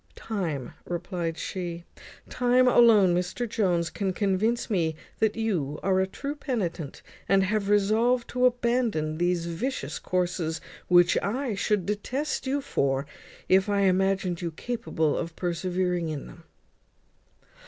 "Time," 0.15 0.73
replied 0.87 1.37
she; 1.37 1.83
"time 2.27 2.67
alone, 2.67 3.13
Mr 3.13 3.47
Jones, 3.47 3.91
can 3.91 4.13
convince 4.13 4.67
me 4.67 4.95
that 5.19 5.35
you 5.35 5.79
are 5.83 5.99
a 5.99 6.07
true 6.07 6.33
penitent, 6.33 7.03
and 7.29 7.43
have 7.43 7.69
resolved 7.69 8.27
to 8.29 8.47
abandon 8.47 9.19
these 9.19 9.45
vicious 9.45 9.99
courses, 9.99 10.59
which 10.87 11.19
I 11.21 11.53
should 11.53 11.85
detest 11.85 12.47
you 12.47 12.61
for, 12.61 13.05
if 13.47 13.69
I 13.69 13.81
imagined 13.81 14.41
you 14.41 14.49
capable 14.49 15.15
of 15.15 15.35
persevering 15.35 16.09
in 16.09 16.25
them." 16.25 16.45